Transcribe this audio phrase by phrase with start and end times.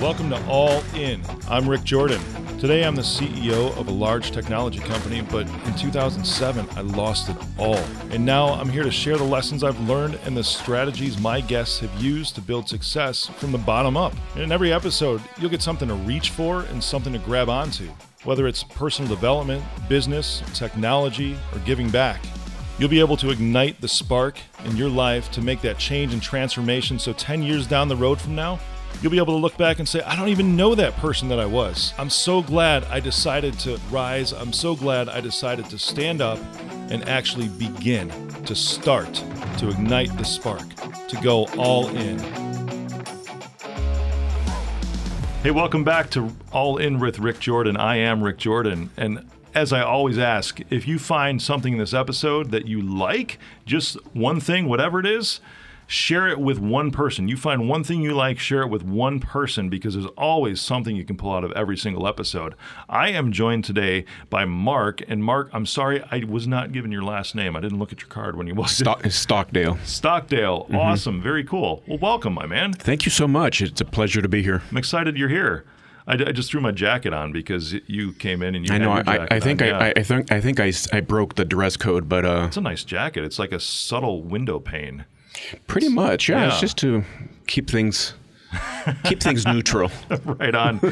[0.00, 1.22] Welcome to All In.
[1.46, 2.22] I'm Rick Jordan.
[2.58, 7.36] Today I'm the CEO of a large technology company, but in 2007 I lost it
[7.58, 7.76] all.
[8.10, 11.80] And now I'm here to share the lessons I've learned and the strategies my guests
[11.80, 14.14] have used to build success from the bottom up.
[14.32, 17.90] And in every episode, you'll get something to reach for and something to grab onto,
[18.24, 22.22] whether it's personal development, business, technology, or giving back.
[22.78, 26.22] You'll be able to ignite the spark in your life to make that change and
[26.22, 28.58] transformation so 10 years down the road from now,
[29.00, 31.40] you'll be able to look back and say, I don't even know that person that
[31.40, 31.94] I was.
[31.98, 34.32] I'm so glad I decided to rise.
[34.32, 36.38] I'm so glad I decided to stand up
[36.90, 38.10] and actually begin
[38.44, 39.12] to start
[39.58, 40.68] to ignite the spark,
[41.08, 42.18] to go all in.
[45.42, 47.76] Hey, welcome back to All In with Rick Jordan.
[47.76, 48.90] I am Rick Jordan.
[48.98, 53.38] And as I always ask, if you find something in this episode that you like,
[53.64, 55.40] just one thing, whatever it is,
[55.90, 57.26] share it with one person.
[57.26, 60.94] You find one thing you like, share it with one person because there's always something
[60.94, 62.54] you can pull out of every single episode.
[62.88, 65.02] I am joined today by Mark.
[65.08, 67.56] And Mark, I'm sorry, I was not given your last name.
[67.56, 69.78] I didn't look at your card when you walked Stock, Stockdale.
[69.84, 70.64] Stockdale.
[70.64, 70.76] Mm-hmm.
[70.76, 71.20] Awesome.
[71.20, 71.82] Very cool.
[71.88, 72.72] Well, welcome, my man.
[72.72, 73.60] Thank you so much.
[73.60, 74.62] It's a pleasure to be here.
[74.70, 75.64] I'm excited you're here.
[76.06, 78.72] I, I, just threw my jacket on because you came in and you.
[78.72, 78.92] I know.
[78.92, 79.68] I, I, think on.
[79.68, 79.92] I, yeah.
[79.96, 82.84] I, think I think I, I broke the dress code, but uh, it's a nice
[82.84, 83.24] jacket.
[83.24, 85.04] It's like a subtle window pane.
[85.66, 86.42] Pretty much, yeah.
[86.42, 86.48] yeah.
[86.48, 87.04] It's just to
[87.46, 88.14] keep things
[89.04, 89.90] keep things neutral.
[90.24, 90.80] right on.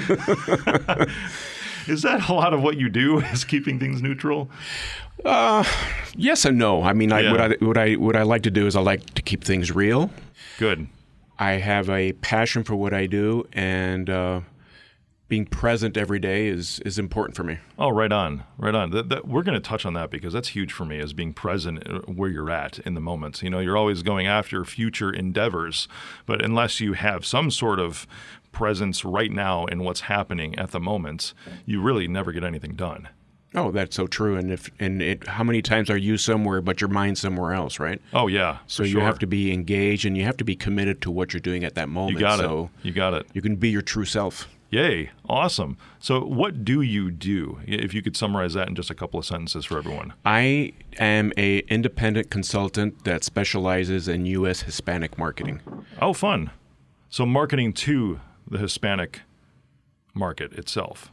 [1.86, 3.20] Is that a lot of what you do?
[3.20, 4.50] Is keeping things neutral?
[5.24, 5.64] Uh,
[6.14, 6.82] yes and no.
[6.82, 7.32] I mean, I, yeah.
[7.32, 9.74] what I what I what I like to do is I like to keep things
[9.74, 10.10] real.
[10.58, 10.86] Good.
[11.38, 14.40] I have a passion for what I do, and uh,
[15.28, 17.58] being present every day is is important for me.
[17.78, 18.90] Oh, right on, right on.
[18.90, 21.34] That, that, we're going to touch on that because that's huge for me, is being
[21.34, 23.42] present uh, where you're at in the moment.
[23.42, 25.86] You know, you're always going after future endeavors,
[26.26, 28.06] but unless you have some sort of
[28.52, 31.34] presence right now in what's happening at the moment,
[31.66, 33.08] you really never get anything done.
[33.54, 34.36] Oh, that's so true.
[34.36, 37.78] And if and it, how many times are you somewhere but your mind somewhere else,
[37.78, 38.00] right?
[38.12, 38.58] Oh yeah.
[38.66, 39.02] So you sure.
[39.02, 41.74] have to be engaged and you have to be committed to what you're doing at
[41.74, 42.18] that moment.
[42.18, 42.86] You got so it.
[42.86, 43.26] You got it.
[43.32, 44.48] You can be your true self.
[44.70, 45.78] Yay, awesome.
[45.98, 47.60] So, what do you do?
[47.66, 50.12] If you could summarize that in just a couple of sentences for everyone.
[50.26, 54.62] I am a independent consultant that specializes in U.S.
[54.62, 55.62] Hispanic marketing.
[56.02, 56.50] Oh, fun!
[57.08, 59.22] So, marketing to the Hispanic
[60.14, 61.10] market itself.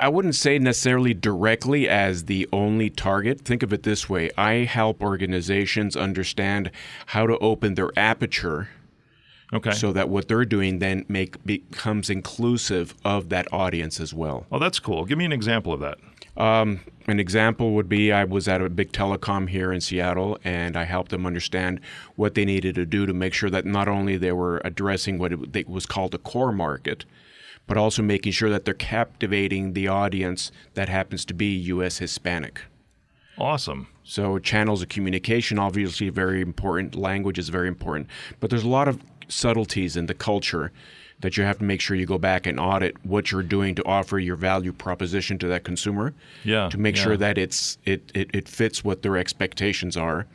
[0.00, 3.42] I wouldn't say necessarily directly as the only target.
[3.42, 6.70] Think of it this way I help organizations understand
[7.06, 8.70] how to open their aperture
[9.52, 9.72] Okay.
[9.72, 14.46] So that what they're doing then make becomes inclusive of that audience as well.
[14.50, 15.04] Oh, that's cool.
[15.04, 15.98] Give me an example of that.
[16.36, 20.76] Um, an example would be I was at a big telecom here in Seattle, and
[20.76, 21.80] I helped them understand
[22.16, 25.32] what they needed to do to make sure that not only they were addressing what
[25.32, 27.04] it was called the core market,
[27.66, 31.98] but also making sure that they're captivating the audience that happens to be U.S.
[31.98, 32.62] Hispanic.
[33.38, 33.88] Awesome.
[34.04, 36.94] So channels of communication obviously very important.
[36.94, 38.08] Language is very important,
[38.40, 39.00] but there's a lot of
[39.32, 40.72] subtleties in the culture
[41.22, 43.84] that you have to make sure you go back and audit what you're doing to
[43.86, 46.12] offer your value proposition to that consumer.
[46.44, 46.68] Yeah.
[46.68, 47.02] To make yeah.
[47.02, 50.26] sure that it's it, it it fits what their expectations are.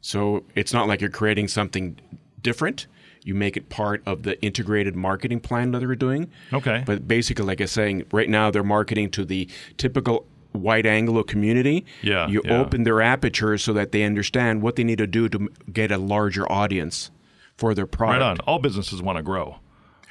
[0.00, 1.98] So it's not like you're creating something
[2.40, 2.86] different.
[3.24, 6.30] You make it part of the integrated marketing plan that they're doing.
[6.52, 6.84] Okay.
[6.86, 11.24] But basically, like I was saying, right now they're marketing to the typical white Anglo
[11.24, 11.84] community.
[12.00, 12.28] Yeah.
[12.28, 12.60] You yeah.
[12.60, 15.98] open their aperture so that they understand what they need to do to get a
[15.98, 17.10] larger audience
[17.58, 18.20] for their product.
[18.20, 18.40] Right on.
[18.40, 19.56] All businesses want to grow.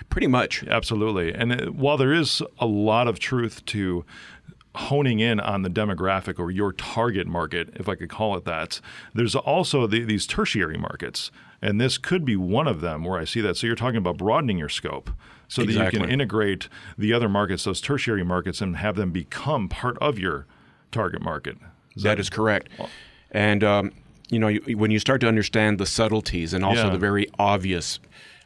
[0.10, 0.64] Pretty much.
[0.66, 1.34] Absolutely.
[1.34, 4.06] And it, while there is a lot of truth to
[4.76, 8.80] honing in on the demographic or your target market, if I could call it that,
[9.16, 11.32] there's also the, these tertiary markets.
[11.62, 13.58] And this could be one of them where I see that.
[13.58, 15.10] So you're talking about broadening your scope
[15.48, 15.84] so exactly.
[15.84, 19.98] that you can integrate the other markets, those tertiary markets, and have them become part
[19.98, 20.46] of your
[20.92, 21.58] target market.
[21.96, 22.70] Is that, that is correct.
[22.78, 22.90] Well,
[23.32, 23.92] and um,
[24.30, 26.90] you know, when you start to understand the subtleties and also Yeah.
[26.92, 28.00] the very obvious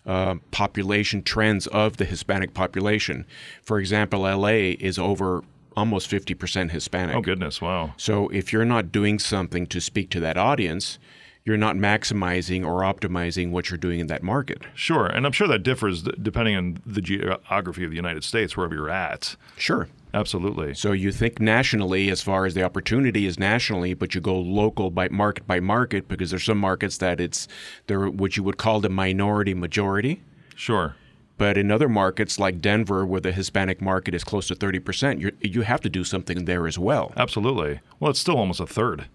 [0.06, 3.26] uh, population trends of the Hispanic population.
[3.62, 5.44] For example, LA is over
[5.78, 7.16] almost 50% Hispanic.
[7.16, 7.62] Oh, goodness.
[7.62, 7.94] Wow.
[7.98, 10.98] So if you're not doing something to speak to that audience,
[11.46, 14.64] you're not maximizing or optimizing what you're doing in that market.
[14.74, 15.06] Sure.
[15.06, 18.90] And I'm sure that differs depending on the geography of the United States, wherever you're
[18.90, 19.36] at.
[19.58, 19.88] Sure.
[20.14, 20.74] Absolutely.
[20.74, 24.92] So you think nationally as far as the opportunity is nationally, but you go local
[24.92, 27.48] by market by market because there's some markets that it's
[27.88, 30.22] they're what you would call the minority majority.
[30.56, 30.96] Sure.
[31.38, 35.32] But in other markets like Denver, where the Hispanic market is close to 30%, you
[35.42, 37.14] you have to do something there as well.
[37.16, 37.80] Absolutely.
[38.00, 39.08] Well, it's still almost a third.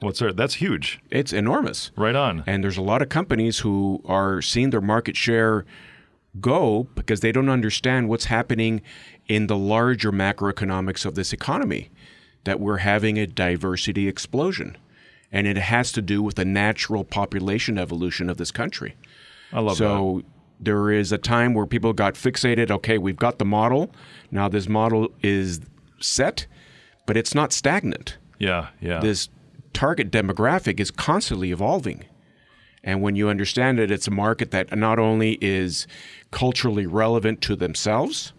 [0.00, 0.32] What's there?
[0.32, 1.00] That's huge.
[1.10, 1.90] It's enormous.
[1.96, 2.44] Right on.
[2.46, 5.64] And there's a lot of companies who are seeing their market share
[6.40, 8.82] go because they don't understand what's happening
[9.28, 11.90] in the larger macroeconomics of this economy,
[12.44, 14.76] that we're having a diversity explosion.
[15.30, 18.96] And it has to do with the natural population evolution of this country.
[19.52, 19.90] I love so that.
[19.90, 20.22] So
[20.60, 22.70] there is a time where people got fixated.
[22.70, 23.90] Okay, we've got the model.
[24.30, 25.60] Now this model is
[26.00, 26.46] set,
[27.06, 28.16] but it's not stagnant.
[28.38, 29.00] Yeah, yeah.
[29.00, 29.28] This
[29.72, 32.04] target demographic is constantly evolving.
[32.82, 35.86] And when you understand it, it's a market that not only is
[36.30, 38.32] culturally relevant to themselves,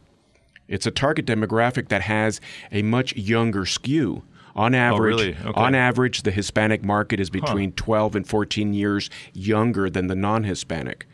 [0.69, 2.39] it's a target demographic that has
[2.71, 4.23] a much younger skew.
[4.55, 5.37] On oh, average, really?
[5.37, 5.61] Okay.
[5.61, 11.07] on average, the Hispanic market is between 12 and 14 years younger than the non-Hispanic.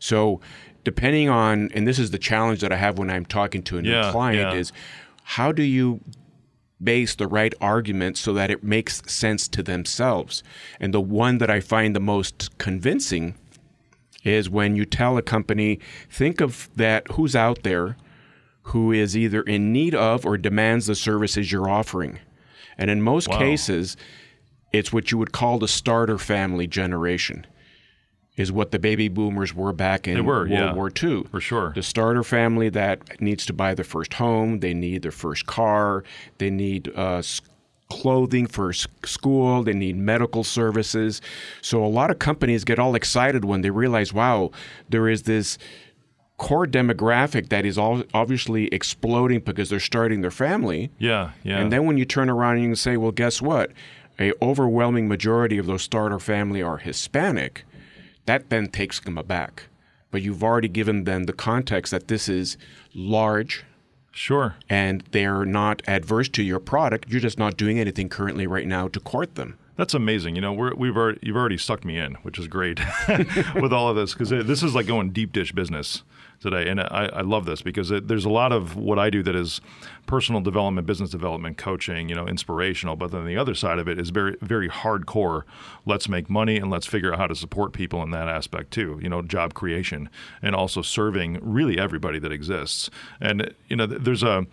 [0.00, 0.40] So,
[0.84, 3.82] depending on, and this is the challenge that I have when I'm talking to a
[3.82, 4.58] new Yeah, client, yeah.
[4.58, 4.72] is
[5.24, 6.00] how do you
[6.82, 10.42] base the right argument so that it makes sense to themselves?
[10.80, 13.34] And the one that I find the most convincing
[14.24, 15.80] is when you tell a company,
[16.10, 17.96] think of that who's out there
[18.70, 22.18] who is either in need of or demands the services you're offering.
[22.76, 23.38] And in most Wow.
[23.38, 23.96] cases,
[24.72, 27.46] it's what you would call the starter family generation.
[28.36, 30.74] Is what the baby boomers were back in They were, World yeah.
[30.74, 31.24] War II.
[31.30, 31.72] For sure.
[31.74, 36.04] The starter family that needs to buy their first home, they need their first car,
[36.36, 37.22] they need uh,
[37.88, 41.22] clothing for school, they need medical services.
[41.62, 44.50] So a lot of companies get all excited when they realize, wow,
[44.90, 45.56] there is this
[46.38, 50.90] core demographic that is all obviously exploding because they're starting their family.
[50.98, 51.58] yeah, yeah.
[51.58, 53.72] And then when you turn around and you say, well, guess what?
[54.18, 57.64] A overwhelming majority of those starter family are Hispanic.
[58.26, 59.64] That then takes them aback.
[60.10, 62.56] But you've already given them the context that this is
[62.94, 63.64] large
[64.12, 64.56] sure.
[64.68, 67.10] and they're not adverse to your product.
[67.10, 69.58] You're just not doing anything currently right now to court them.
[69.76, 70.36] That's amazing.
[70.36, 72.80] You know, we're, we've already, you've already sucked me in, which is great
[73.54, 76.02] with all of this because uh, this is like going deep dish business
[76.40, 79.22] today, and I, I love this because it, there's a lot of what I do
[79.22, 79.60] that is
[80.06, 82.96] personal development, business development, coaching, you know, inspirational.
[82.96, 85.42] But then the other side of it is very very hardcore.
[85.84, 88.98] Let's make money and let's figure out how to support people in that aspect too.
[89.02, 90.08] You know, job creation
[90.42, 92.90] and also serving really everybody that exists.
[93.20, 94.46] And you know, there's a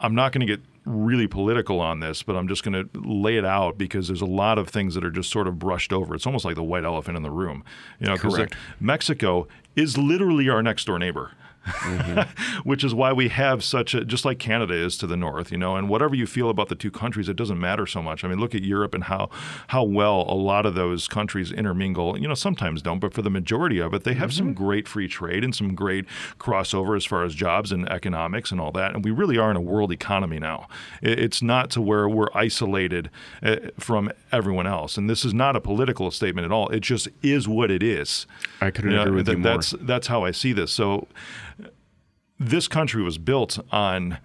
[0.00, 3.36] I'm not going to get really political on this, but I'm just going to lay
[3.36, 6.14] it out because there's a lot of things that are just sort of brushed over.
[6.14, 7.64] It's almost like the white elephant in the room,
[8.00, 8.56] you know, Correct.
[8.80, 11.32] Mexico is literally our next door neighbor.
[12.64, 15.58] Which is why we have such a just like Canada is to the north, you
[15.58, 18.24] know, and whatever you feel about the two countries, it doesn't matter so much.
[18.24, 19.30] I mean, look at Europe and how
[19.68, 22.18] how well a lot of those countries intermingle.
[22.18, 25.08] You know, sometimes don't, but for the majority of it, they have some great free
[25.08, 26.06] trade and some great
[26.38, 28.94] crossover as far as jobs and economics and all that.
[28.94, 30.68] And we really are in a world economy now.
[31.00, 33.10] It's not to where we're isolated
[33.42, 34.96] uh, from everyone else.
[34.96, 36.68] And this is not a political statement at all.
[36.70, 38.26] It just is what it is.
[38.60, 39.52] I couldn't You know, agree with that- you more.
[39.54, 40.72] That's that's how I see this.
[40.72, 41.06] So
[42.48, 44.18] this country was built on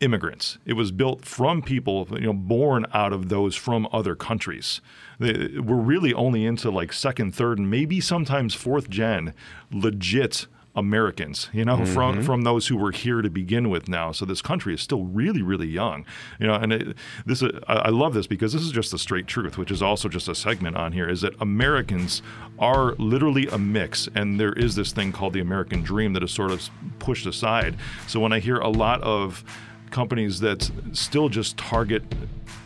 [0.00, 0.58] immigrants.
[0.64, 4.80] It was built from people, you know, born out of those from other countries.
[5.18, 9.34] They- We're really only into like second, third, and maybe sometimes fourth gen
[9.72, 10.46] legit
[10.78, 12.22] Americans, you know, from mm-hmm.
[12.22, 14.12] from those who were here to begin with now.
[14.12, 16.06] So this country is still really, really young,
[16.38, 16.54] you know.
[16.54, 16.96] And it,
[17.26, 19.82] this, is- I I love this because this is just the straight truth, which is
[19.82, 21.08] also just a segment on here.
[21.08, 22.22] Is that Americans
[22.58, 26.30] are literally a mix, and there is this thing called the American dream that is
[26.30, 26.70] sort of
[27.00, 27.76] pushed aside.
[28.06, 29.44] So when I hear a lot of
[29.90, 32.02] companies that still just target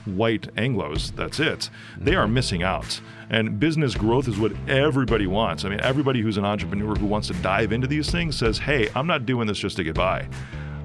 [0.05, 1.71] white Anglos, that's it.
[1.97, 2.35] They are mm-hmm.
[2.35, 3.01] missing out.
[3.33, 5.65] And business growth is what everybody wants.
[5.65, 8.91] I mean, everybody who's an entrepreneur who wants to dive into these things says, hey,
[8.95, 10.29] I'm not doing this just to get by.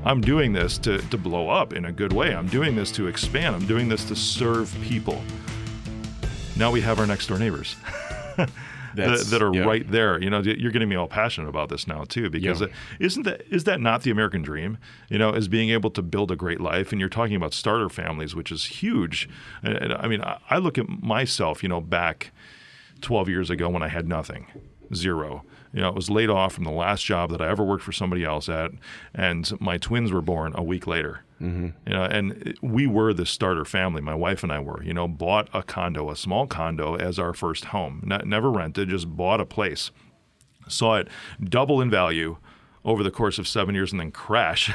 [0.05, 2.33] I'm doing this to, to blow up in a good way.
[2.33, 3.53] I'm doing this to expand.
[3.53, 5.21] I'm doing this to serve people.
[6.55, 7.75] Now we have our next door neighbors.
[8.97, 9.61] that, that are yeah.
[9.63, 10.21] right there.
[10.21, 12.67] You know, you're getting me all passionate about this now too, because Yeah.
[12.99, 14.77] isn't that is that not the American dream?
[15.09, 17.89] You know, is being able to build a great life, and you're talking about starter
[17.89, 19.29] families, which is huge.
[19.63, 22.31] And, I mean, I, I look at myself, you know, back
[23.01, 24.47] 12 years ago when I had nothing,
[24.93, 25.43] zero.
[25.74, 27.91] You know, I was laid off from the last job that I ever worked for
[27.91, 28.71] somebody else at,
[29.13, 31.24] and my twins were born a week later.
[31.41, 31.67] Mm-hmm.
[31.86, 34.01] You know, and we were the starter family.
[34.01, 34.83] My wife and I were.
[34.83, 38.01] You know, bought a condo, a small condo, as our first home.
[38.05, 39.91] Ne- never rented, just bought a place.
[40.67, 41.07] Saw it
[41.41, 42.38] double in value
[42.88, 44.74] over the course of seven years and then crash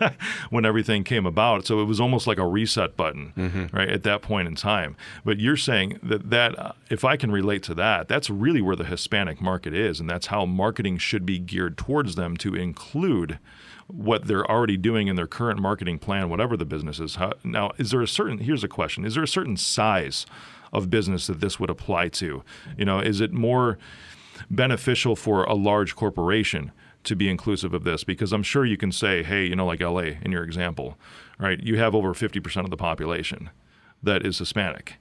[0.50, 1.66] when everything came about.
[1.66, 4.96] So it was almost like a reset button, right, at that point in time.
[5.24, 8.76] But you're saying that, that uh, if I can relate to that, that's really where
[8.76, 9.98] the Hispanic market is.
[9.98, 13.38] And that's how marketing should be geared towards them to include
[13.86, 17.14] what they're already doing in their current marketing plan, whatever the business is.
[17.14, 20.26] How, now, is there a certain, here's a question, is there a certain size
[20.70, 22.42] of business that this would apply to?
[22.76, 23.78] You know, is it more
[24.50, 26.70] beneficial for a large corporation
[27.04, 29.80] to be inclusive of this because I'm sure you can say, hey, you know, like
[29.80, 30.98] LA in your example,
[31.38, 31.60] right?
[31.60, 33.50] You have over 50% of the population
[34.02, 34.94] that is Hispanic.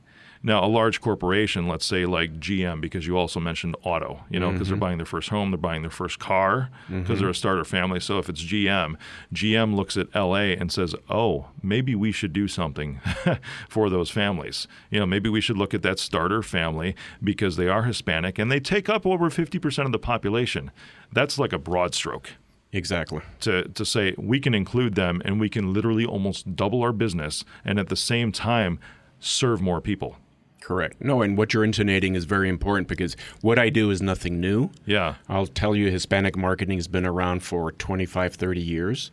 [0.46, 4.52] Now, a large corporation, let's say like GM, because you also mentioned auto, you know,
[4.52, 4.82] because they're mm-hmm.
[4.82, 7.30] buying their first home, they're buying their first car, because they're mm-hmm.
[7.30, 8.02] a starter family.
[8.02, 8.98] So if it's GM,
[9.34, 13.00] GM looks at LA and says, oh, maybe we should do something
[13.70, 14.68] for those families.
[14.90, 18.52] You know, maybe we should look at that starter family because they are Hispanic and
[18.52, 20.72] they take up over 50% of the population.
[21.14, 22.32] That's like a broad stroke
[22.74, 23.22] Exactly.
[23.42, 27.46] to, to say we can include them and we can literally almost double our business
[27.64, 28.80] and at the same time
[29.20, 30.18] serve more people.
[30.64, 31.02] Correct.
[31.02, 34.70] No, and what you're intonating is very important because what I do is nothing new.
[34.86, 35.16] Yeah.
[35.28, 39.12] I'll tell you, Hispanic marketing has been around for 25, 30 years.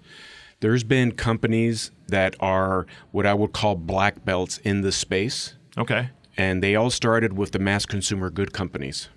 [0.60, 6.10] There's been companies that are what I would call black belts in the space, Okay.
[6.36, 9.08] and they all started with the mass consumer good companies,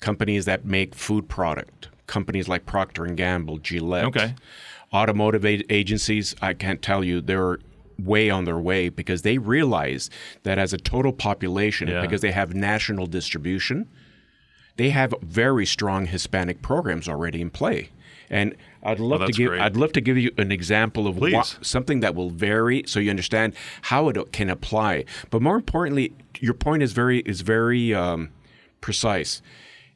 [0.00, 4.34] companies that make food product, companies like Procter and Gamble, Gillette, Okay.
[4.92, 6.34] automotive a- agencies.
[6.42, 7.58] I can't tell you they're
[7.98, 10.10] way on their way because they realize
[10.42, 12.00] that as a total population, Yeah.
[12.00, 13.88] because they have national distribution,
[14.76, 17.90] they have very strong Hispanic programs already in play.
[18.30, 19.60] And I'd love to give great.
[19.60, 23.10] I'd love to give you an example of what, something that will vary so you
[23.10, 25.04] understand how it can apply.
[25.30, 28.30] But more importantly, your point is very is very um,
[28.80, 29.42] precise.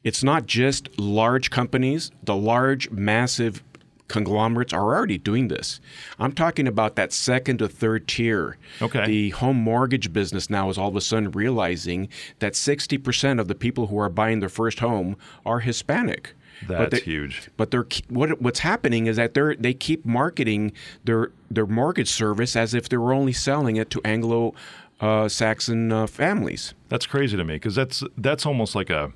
[0.05, 3.63] It's not just large companies, the large massive
[4.09, 5.81] conglomerates are already doing this.
[6.19, 8.57] I'm talking about that second or third tier.
[8.83, 9.07] Okay.
[9.07, 12.09] The home mortgage business now is all of a sudden realizing
[12.41, 16.35] that 60% of the people who are buying their first home are Hispanic.
[16.67, 17.51] But That's they- huge.
[17.57, 20.73] But they're what what's happening is that they're they keep marketing
[21.05, 24.55] their their mortgage service as if they were only selling it to Anglo
[25.01, 26.75] uh, Saxon uh, families.
[26.89, 29.13] That's crazy to me because that's that's almost like a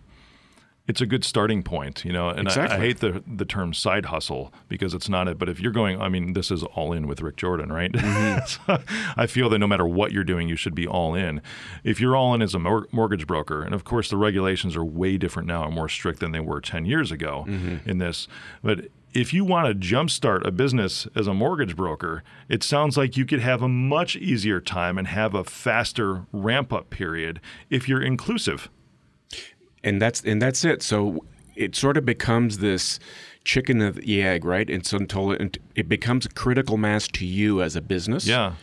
[0.88, 2.28] it's a good starting point, you know.
[2.28, 5.38] And I, I hate the the term side hustle because it's not it.
[5.38, 7.92] But if you're going, I mean, this is all in with Rick Jordan, right?
[7.92, 8.38] Mm-hmm.
[8.42, 8.78] So
[9.16, 11.40] I feel that no matter what you're doing, you should be all in.
[11.84, 14.84] If you're all in as a mor- mortgage broker, and of course the regulations are
[14.84, 17.88] way different now and more strict than they were ten years ago mm-hmm.
[17.88, 18.26] in this,
[18.62, 23.16] but if you want to jumpstart a business as a mortgage broker, it sounds like
[23.16, 27.88] you could have a much easier time and have a faster ramp up period if
[27.88, 28.70] you're inclusive.
[29.84, 30.82] And that's and that's it.
[30.82, 31.24] So
[31.54, 32.98] it sort of becomes this
[33.44, 34.68] chicken of the egg, right?
[34.68, 38.26] And so until it, it becomes a critical mass to you as a business.
[38.26, 38.54] Yeah.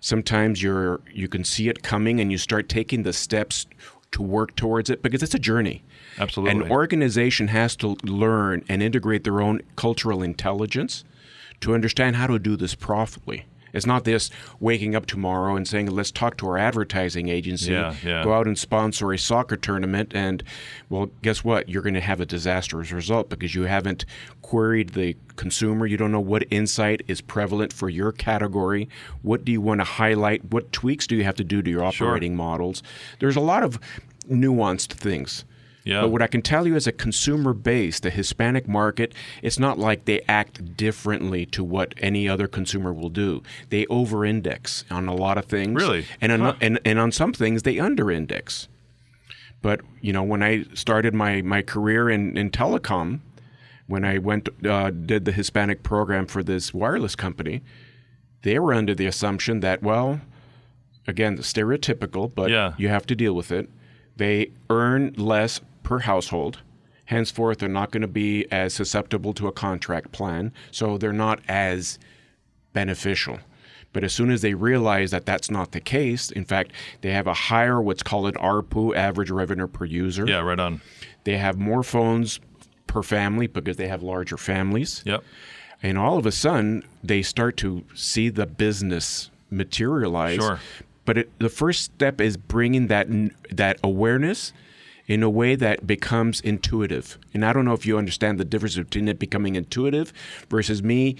[0.00, 3.66] Sometimes you're you can see it coming, and you start taking the steps
[4.12, 5.82] to work towards it because it's a journey.
[6.18, 6.64] Absolutely.
[6.64, 11.04] An organization has to learn and integrate their own cultural intelligence
[11.60, 13.46] to understand how to do this profitably.
[13.76, 17.94] It's not this waking up tomorrow and saying, let's talk to our advertising agency, Yeah,
[18.02, 18.24] yeah.
[18.24, 20.42] go out and sponsor a soccer tournament, and,
[20.88, 21.68] well, guess what?
[21.68, 24.06] You're going to have a disastrous result because you haven't
[24.42, 25.86] queried the consumer.
[25.86, 28.88] You don't know what insight is prevalent for your category.
[29.22, 30.50] What do you want to highlight?
[30.52, 32.08] What tweaks do you have to do to your Sure.
[32.08, 32.82] operating models?
[33.20, 33.78] There's a lot of
[34.30, 35.44] nuanced things.
[35.86, 36.00] Yeah.
[36.02, 39.78] But what I can tell you as a consumer base, the Hispanic market, it's not
[39.78, 43.42] like they act differently to what any other consumer will do.
[43.70, 45.74] They over index on a lot of things.
[45.80, 46.04] Really?
[46.20, 46.54] And on, Huh.
[46.60, 48.66] and, and on some things, they under index.
[49.62, 53.20] But, you know, when I started my, my career in, in telecom,
[53.86, 57.62] when I went uh, did the Hispanic program for this wireless company,
[58.42, 60.20] they were under the assumption that, well,
[61.06, 62.74] again, stereotypical, but Yeah.
[62.76, 63.70] you have to deal with it.
[64.16, 66.58] They earn less per household.
[67.04, 71.38] Henceforth, they're not going to be as susceptible to a contract plan, so they're not
[71.46, 72.00] as
[72.72, 73.38] beneficial.
[73.92, 77.28] But as soon as they realize that that's not the case, in fact, they have
[77.28, 80.26] a higher, what's called an ARPU, average revenue per user.
[80.26, 80.80] Yeah, right on.
[81.22, 82.40] They have more phones
[82.88, 85.04] per family because they have larger families.
[85.06, 85.22] Yep.
[85.84, 90.40] And all of a sudden, they start to see the business materialize.
[90.40, 90.58] Sure.
[91.04, 93.06] But it, the first step is bringing that
[93.52, 94.52] that awareness
[95.06, 97.18] in a way that becomes intuitive.
[97.32, 100.12] And I don't know if you understand the difference between it becoming intuitive
[100.48, 101.16] versus me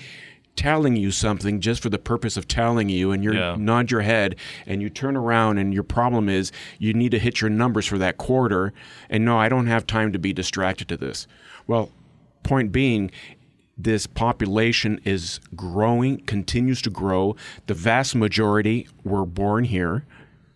[0.56, 3.56] telling you something just for the purpose of telling you and you Yeah.
[3.58, 7.42] nod your head and you turn around and your problem is you need to hit
[7.42, 8.72] your numbers for that quarter
[9.10, 11.26] and no I don't have time to be distracted to this.
[11.66, 11.90] Well,
[12.42, 13.10] point being
[13.76, 17.36] this population is growing, continues to grow.
[17.66, 20.04] The vast majority were born here.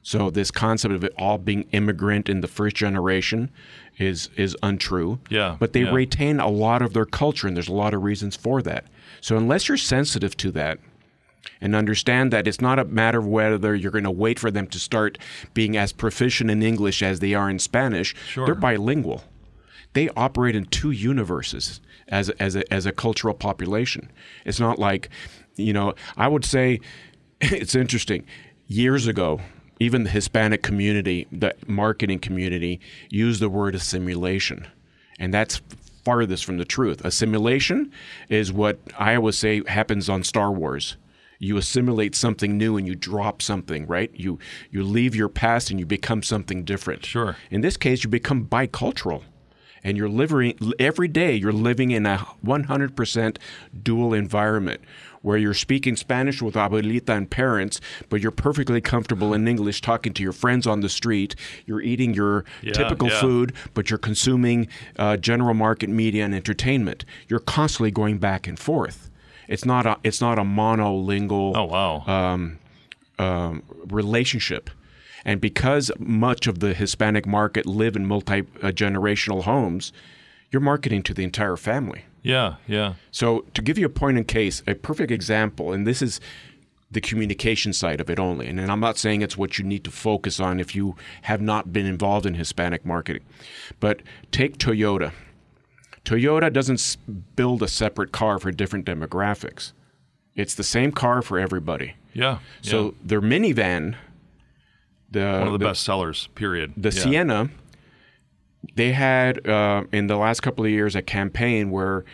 [0.03, 3.51] So this concept of it all being immigrant in the first generation
[3.99, 5.19] is is untrue.
[5.29, 5.93] Yeah, But they yeah.
[5.93, 8.87] retain a lot of their culture and there's a lot of reasons for that.
[9.21, 10.79] So unless you're sensitive to that
[11.61, 14.67] and understand that it's not a matter of whether you're going to wait for them
[14.69, 15.19] to start
[15.53, 18.47] being as proficient in English as they are in Spanish, Sure.
[18.47, 19.25] they're bilingual.
[19.93, 24.11] they operate in two universes as as a, as a cultural population.
[24.47, 25.11] It's not like,
[25.57, 26.81] you know, I would say
[27.41, 28.25] it's interesting.
[28.67, 29.41] Years ago,
[29.81, 34.69] even the Hispanic community, the marketing community, use the word assimilation.
[35.19, 35.63] And that's
[36.05, 37.05] farthest from the truth.
[37.05, 37.91] Assimilation
[38.29, 40.97] is what I always say happens on Star Wars.
[41.39, 44.11] You assimilate something new and you drop something, right?
[44.15, 44.39] You
[44.71, 47.07] you leave your past and you become something different.
[47.07, 47.37] Sure.
[47.51, 49.23] In this case, you become bicultural.
[49.83, 53.39] And you're living every day you're living in a 100%
[53.83, 54.83] dual environment
[55.23, 60.13] where you're speaking Spanish with abuelita and parents, but you're perfectly comfortable in English talking
[60.15, 61.35] to your friends on the street.
[61.67, 63.21] You're eating your Yeah, typical yeah.
[63.21, 67.05] food, but you're consuming uh, general market media and entertainment.
[67.29, 69.11] You're constantly going back and forth.
[69.47, 72.05] It's not a it's not a monolingual Oh wow.
[73.19, 74.71] um, relationship.
[75.25, 79.93] And because much of the Hispanic market live in multi generational homes,
[80.51, 82.05] you're marketing to the entire family.
[82.23, 82.95] Yeah, yeah.
[83.11, 86.21] So, to give you a point in case, a perfect example, and this is
[86.91, 89.91] the communication side of it only, and I'm not saying it's what you need to
[89.91, 93.23] focus on if you have not been involved in Hispanic marketing,
[93.79, 95.13] but take Toyota.
[96.05, 96.97] Toyota doesn't s-
[97.37, 99.73] build a separate car for different demographics.
[100.35, 101.95] It's the same car for everybody.
[102.13, 102.39] Yeah.
[102.63, 102.91] So yeah.
[103.05, 103.97] their minivan,
[105.11, 106.73] the one of the, the, best sellers, period.
[106.77, 107.03] the yeah.
[107.03, 107.51] Sienna,
[108.77, 112.05] they had uh, in the last couple of years a campaign where,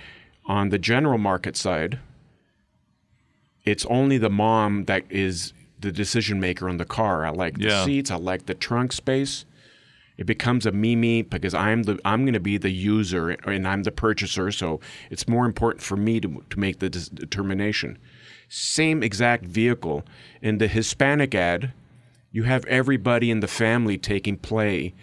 [0.46, 1.98] on the general market side,
[3.64, 7.24] it's only the mom that is the decision maker on the car.
[7.26, 7.84] I like the Yeah.
[7.84, 8.10] seats.
[8.10, 9.44] I like the trunk space.
[10.16, 13.82] It becomes a mimi because I'm the I'm going to be the user and I'm
[13.82, 14.50] the purchaser.
[14.50, 17.98] So it's more important for me to to make the dis- determination.
[18.48, 20.04] Same exact vehicle
[20.40, 21.72] in the Hispanic ad,
[22.32, 24.94] you have everybody in the family taking play.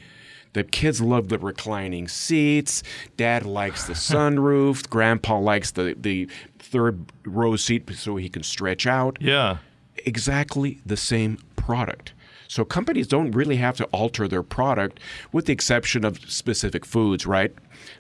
[0.54, 2.84] The kids love the reclining seats.
[3.18, 4.88] Dad likes the sunroof.
[4.96, 6.28] Grandpa likes the, the
[6.60, 9.58] third row seat so he can stretch out Yeah.
[10.06, 12.14] exactly the same product.
[12.48, 15.00] So companies don't really have to alter their product,
[15.32, 17.52] with the exception of specific foods, right?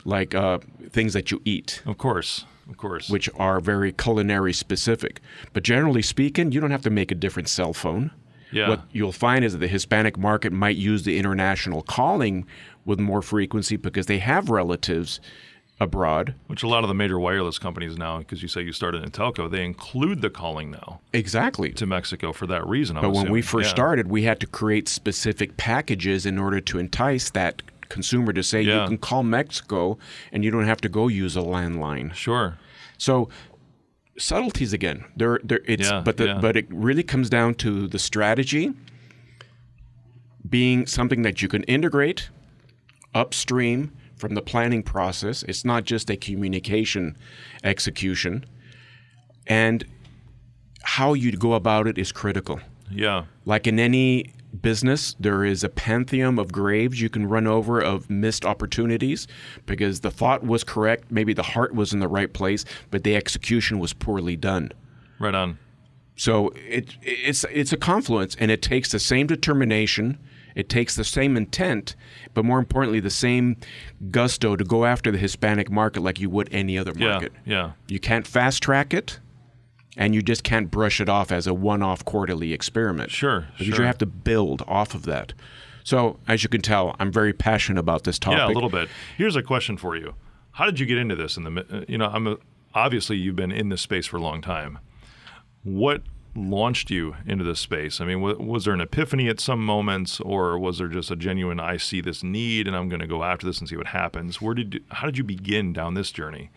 [0.06, 0.60] Like uh,
[0.92, 2.46] things that you eat, Of course.
[2.70, 3.10] Of course.
[3.10, 5.20] which are very culinary specific.
[5.54, 8.12] But generally speaking, you don't have to make a different cell phone.
[8.54, 8.70] Yeah.
[8.70, 12.46] What you'll find is that the Hispanic market might use the international calling
[12.86, 15.20] with more frequency because they have relatives
[15.80, 16.36] abroad.
[16.48, 19.10] Which a lot of the major wireless companies now, because you say you started in
[19.10, 21.72] telco, they include the calling now Exactly.
[21.74, 22.96] to Mexico for that reason.
[22.96, 23.76] I'm But when we first Yeah.
[23.76, 28.62] started, we had to create specific packages in order to entice that consumer to say
[28.62, 28.84] Yeah.
[28.84, 29.98] you can call Mexico
[30.32, 32.14] and you don't have to go use a landline.
[32.14, 32.58] Sure.
[32.98, 33.30] So
[34.18, 35.06] subtleties again.
[35.16, 35.62] There, there.
[35.66, 36.40] It's Yeah, but the, yeah.
[36.40, 38.74] but it really comes down to the strategy
[40.50, 42.30] being something that you can integrate
[43.16, 45.44] upstream from the planning process.
[45.44, 47.18] It's not just a communication
[47.64, 48.46] execution,
[49.48, 49.86] and
[50.84, 52.60] how you go about it is critical.
[52.92, 53.26] Yeah.
[53.46, 58.10] Like in any business, there is a pantheon of graves you can run over of
[58.10, 59.28] missed opportunities
[59.66, 63.16] because the thought was correct, maybe the heart was in the right place, but the
[63.16, 64.72] execution was poorly done.
[65.20, 65.58] Right on.
[66.16, 70.20] So it it's it's a confluence, and it takes the same determination,
[70.56, 71.96] it takes the same intent,
[72.36, 73.58] but more importantly, the same
[74.12, 77.32] gusto to go after the Hispanic market like you would any other market.
[77.46, 77.56] Yeah.
[77.56, 77.72] Yeah.
[77.88, 79.20] You can't fast track it,
[79.98, 83.12] and you just can't brush it off as a one-off quarterly experiment.
[83.12, 83.82] Sure, because sure.
[83.82, 85.34] you have to build off of that.
[85.84, 88.40] So, as you can tell, I'm very passionate about this topic.
[88.40, 88.90] Yeah, a little bit.
[89.18, 90.16] Here's a question for you:
[90.52, 91.38] How did you get into this?
[91.38, 92.38] In the uh, you know, I'm a,
[92.74, 94.80] obviously you've been in this space for a long time.
[95.64, 96.02] What
[96.36, 98.02] launched you into this space?
[98.02, 101.16] I mean, w- was there an epiphany at some moments, or was there just a
[101.18, 103.88] genuine "I see this need and I'm going to go after this and see what
[103.88, 104.42] happens"?
[104.42, 106.50] Where did you, how did you begin down this journey?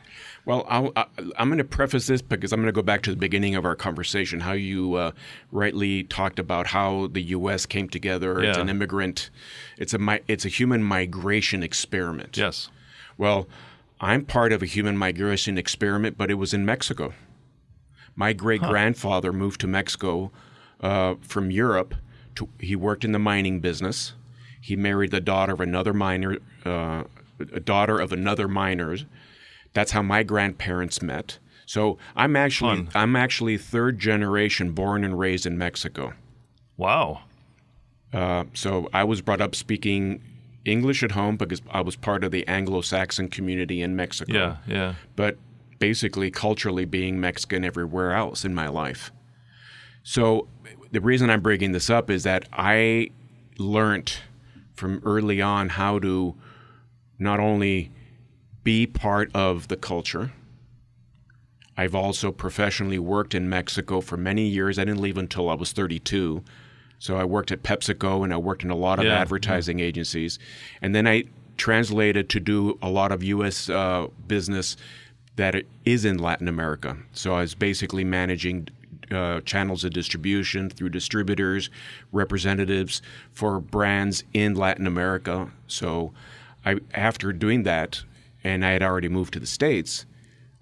[0.47, 1.07] Well, I'll, I,
[1.37, 3.65] I'm going to preface this because I'm going to go back to the beginning of
[3.65, 4.41] our conversation.
[4.41, 5.11] How you uh,
[5.51, 7.67] rightly talked about how the U.S.
[7.67, 8.41] came together.
[8.41, 9.29] It's an immigrant.
[9.77, 12.37] It's a it's a human migration experiment.
[12.37, 12.71] Yes.
[13.19, 13.49] Well,
[14.01, 17.13] I'm part of a human migration experiment, but it was in Mexico.
[18.15, 20.31] My great grandfather moved to Mexico
[20.81, 21.95] uh, from Europe.
[22.37, 24.15] To, he worked in the mining business.
[24.61, 27.05] He married the daughter of another miner, uh,
[27.53, 28.97] a daughter of another miner.
[29.77, 31.39] That's how my grandparents met.
[31.67, 32.89] So I'm actually Fun.
[32.95, 36.15] I'm actually third generation born and raised in Mexico.
[36.79, 37.25] Wow.
[38.11, 40.23] Uh, so I was brought up speaking
[40.65, 44.33] English at home because I was part of the Anglo-Saxon community in Mexico.
[44.33, 44.57] Yeah.
[44.67, 44.95] Yeah.
[45.15, 45.37] But
[45.79, 49.12] basically, culturally being Mexican everywhere else in my life.
[50.05, 50.49] So
[50.91, 53.11] the reason I'm bringing this up is that I
[53.59, 54.21] learned
[54.75, 56.35] from early on how to
[57.19, 57.91] not only
[58.66, 60.33] be part of the culture.
[61.76, 64.76] I've also professionally worked in Mexico for many years.
[64.76, 66.42] I didn't leave until I was 32.
[66.98, 70.40] So I worked at PepsiCo and I worked in a lot of Yeah, advertising agencies.
[70.83, 71.24] And then I
[71.57, 73.70] translated to do a lot of U.S.
[73.70, 74.76] Uh, business
[75.37, 76.96] that is in Latin America.
[77.12, 78.66] So I was basically managing
[79.12, 81.70] uh, channels of distribution through distributors,
[82.11, 83.00] representatives
[83.31, 85.52] for brands in Latin America.
[85.68, 86.12] So
[86.64, 88.02] I, after doing that,
[88.47, 90.07] and I had already moved to the States,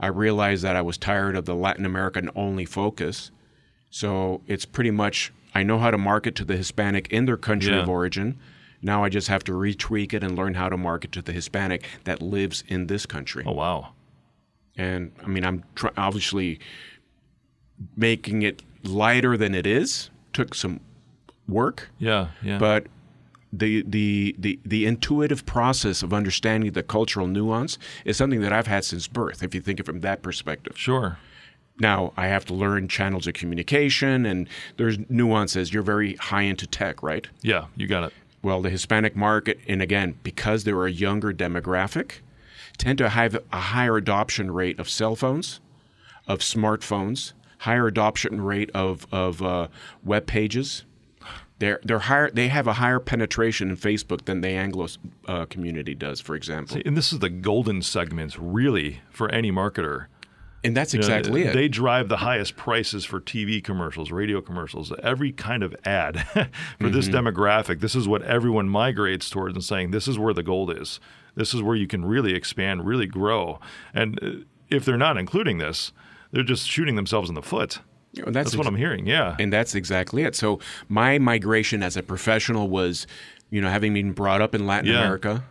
[0.01, 3.31] I realized that I was tired of the Latin American only focus.
[3.91, 7.73] So it's pretty much I know how to market to the Hispanic in their country
[7.73, 7.83] Yeah.
[7.83, 8.39] of origin.
[8.83, 11.85] Now I just have to retweak it and learn how to market to the Hispanic
[12.05, 13.45] that lives in this country.
[13.47, 13.93] Oh wow.
[14.77, 16.59] And I mean, I'm tr- obviously
[17.97, 20.11] making it lighter than it is.
[20.33, 20.81] Took some
[21.47, 22.59] work, Yeah, yeah.
[22.59, 22.87] but
[23.59, 28.67] the, the the the intuitive process of understanding the cultural nuance is something that I've
[28.67, 29.43] had since birth.
[29.43, 30.79] If you think of it from that perspective.
[30.79, 31.19] sure.
[31.81, 35.73] Now I have to learn channels of communication, and there's nuances.
[35.73, 37.27] You're very high into tech, right?
[37.43, 38.13] Yeah, you got it.
[38.43, 42.21] Well, the Hispanic market, and again, because they're a younger demographic,
[42.79, 45.61] tend to have a higher adoption rate of cell phones,
[46.29, 49.69] of smartphones, higher adoption rate of of uh,
[50.05, 50.85] web pages.
[51.65, 52.31] They're they're higher.
[52.31, 54.87] They have a higher penetration in Facebook than the Anglo
[55.27, 56.77] uh, community does, for example.
[56.85, 60.07] And this is the golden segment, really, for any marketer.
[60.63, 61.55] And that's You know, exactly it.
[61.55, 66.27] They drive the highest prices for TV commercials, radio commercials, every kind of ad
[66.81, 67.17] for this Mm-hmm.
[67.29, 67.81] demographic.
[67.81, 71.01] This is what everyone migrates towards and saying this is where the gold is.
[71.35, 73.59] This is where you can really expand, really grow.
[73.95, 74.31] And uh,
[74.69, 75.93] if they're not including this,
[76.31, 77.81] they're just shooting themselves in the foot.
[78.15, 79.07] You know, That's, what I'm hearing.
[79.07, 79.37] Yeah.
[79.39, 80.37] And that's exactly it.
[80.37, 83.07] So my migration as a professional was,
[83.51, 85.01] you know, having been brought up in Latin Yeah.
[85.01, 85.45] America,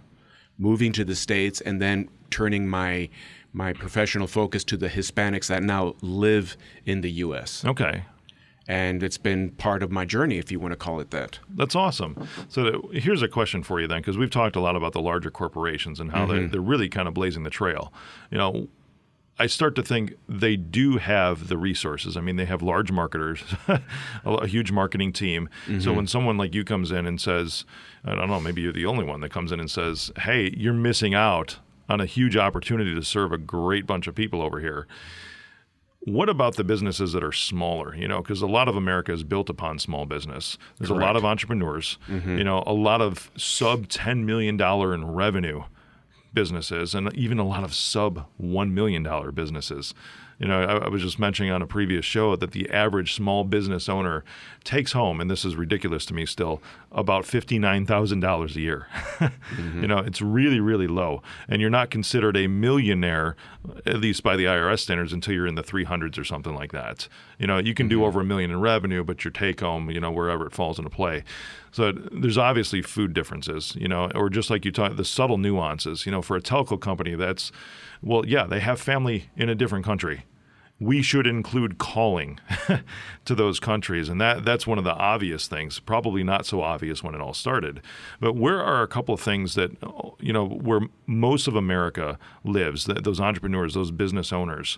[0.58, 3.10] moving to the States, and then turning my
[3.56, 7.64] my professional focus to the Hispanics that now live in the U.S.
[7.66, 8.06] okay.
[8.68, 11.40] And it's been part of my journey, if you want to call it that.
[11.54, 12.28] That's awesome.
[12.48, 15.02] So th- here's a question for you then, because we've talked a lot about the
[15.02, 16.52] larger corporations and how they, mm-hmm.
[16.52, 17.92] they're really kind of blazing the trail.
[18.32, 18.68] You know,
[19.40, 22.16] I start to think they do have the resources.
[22.16, 23.82] I mean, they have large marketers, a,
[24.26, 25.50] a huge marketing team.
[25.66, 25.96] So mm-hmm.
[25.96, 27.66] when someone like you comes in and says,
[28.06, 30.74] I don't know, maybe you're the only one that comes in and says, hey, you're
[30.74, 31.58] missing out
[31.90, 34.88] on a huge opportunity to serve a great bunch of people over here.
[36.06, 37.96] What about the businesses that are smaller?
[37.96, 40.58] You know, because a lot of America is built upon small business.
[40.78, 41.98] There's a lot of entrepreneurs.
[42.10, 42.38] Mm-hmm.
[42.38, 45.64] You know, a lot of sub ten million dollar in revenue
[46.34, 49.94] businesses, and even a lot of sub one million dollar businesses.
[50.44, 53.46] You know, I, I was just mentioning on a previous show that the average small
[53.46, 54.26] business owner
[54.66, 58.60] takes home, and this is ridiculous to me still, about fifty nine thousand dollars a
[58.60, 58.88] year.
[59.54, 59.82] Mm-hmm.
[59.82, 63.36] You know, it's really, really low, and you're not considered a millionaire,
[63.86, 66.72] at least by the IRS standards, until you're in the three hundreds or something like
[66.72, 67.08] that.
[67.38, 68.06] You know, you can do mm-hmm.
[68.06, 70.90] over a million in revenue, but your take home, you know, wherever it falls into
[70.90, 71.24] play.
[71.72, 76.06] So there's obviously food differences, you know, or just like you talk, the subtle nuances.
[76.06, 77.52] You know, for a telco company, that's
[78.02, 80.26] well, yeah, they have family in a different country
[80.80, 82.40] we should include calling
[83.26, 84.10] to those countries.
[84.10, 87.34] And that that's one of the obvious things probably not so obvious when it all
[87.34, 87.82] started.
[88.20, 89.72] But where are a couple of things that
[90.20, 94.78] you know where most of america lives those entrepreneurs those business owners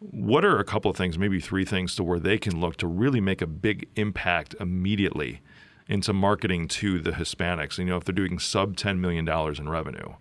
[0.00, 2.86] what are a couple of things maybe three things to where they can look to
[2.86, 5.40] really make a big impact immediately
[5.88, 7.78] into marketing to the hispanics?
[7.78, 10.14] You know if they're doing sub 10 million dollars in revenue.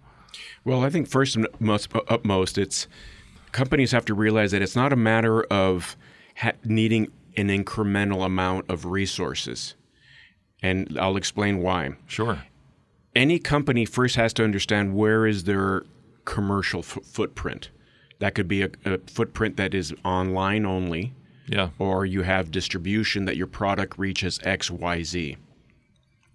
[0.63, 2.87] Well, I think first and most, upmost, it's
[3.51, 5.95] companies have to realize that it's not a matter of
[6.37, 9.75] ha- needing an incremental amount of resources.
[10.61, 11.91] And I'll explain why.
[12.07, 12.43] sure
[13.15, 15.83] Any company first has to understand where is their
[16.25, 17.69] commercial f- footprint.
[18.19, 21.13] That could be a, a footprint that is online only,
[21.47, 25.37] yeah or you have distribution that your product reaches X, Y, Z.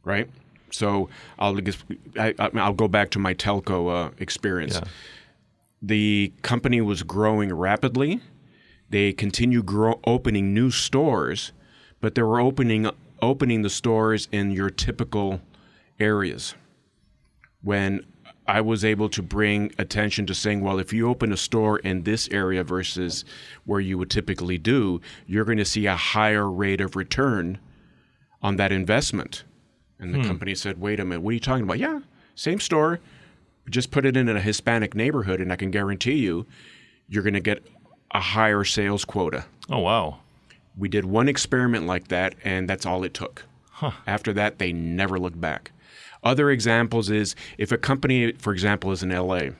[0.05, 0.29] Right.
[0.70, 1.57] So I'll
[2.18, 4.77] I, I- I'll go back to my telco uh, experience.
[4.77, 4.88] Yeah.
[5.87, 8.20] The company was growing rapidly.
[8.88, 11.53] They continue grow, opening new stores,
[12.01, 12.88] but they were opening
[13.20, 15.40] opening the stores in your typical
[16.01, 16.55] areas.
[17.62, 18.07] When
[18.47, 22.03] I was able to bring attention to saying, well, if you open a store in
[22.03, 23.25] this area versus
[23.64, 27.59] where you would typically do, you're going to see a higher rate of return
[28.42, 29.44] on that investment.
[29.99, 30.27] And the hmm.
[30.27, 31.79] company said, wait a minute, what are you talking about?
[31.79, 32.01] Yeah,
[32.35, 33.01] same store,
[33.70, 36.46] just put it in a Hispanic neighborhood, and I can guarantee you,
[37.09, 37.62] you're going to get
[38.12, 39.44] a higher sales quota.
[39.70, 40.18] oh wow
[40.77, 43.44] We did one experiment like that, and that's all it took.
[44.07, 45.72] After that, they never looked back.
[46.22, 49.50] Other examples is if a company, for example, is in LA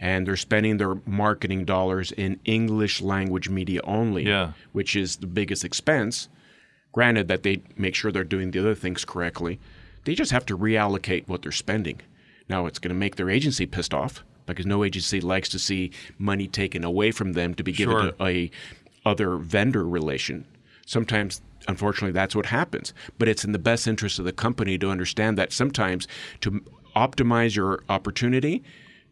[0.00, 4.52] and they're spending their marketing dollars in English language media only, Yeah.
[4.72, 6.28] which is the biggest expense.
[6.92, 9.58] Granted that they make sure they're doing the other things correctly,
[10.04, 12.00] they just have to reallocate what they're spending.
[12.48, 15.90] Now it's going to make their agency pissed off because no agency likes to see
[16.18, 18.12] money taken away from them to be given Sure.
[18.12, 18.50] to a
[19.04, 20.46] other vendor relation.
[20.86, 22.94] Sometimes, unfortunately, that's what happens.
[23.18, 26.08] But it's in the best interest of the company to understand that sometimes
[26.40, 26.62] to
[26.96, 28.62] optimize your opportunity,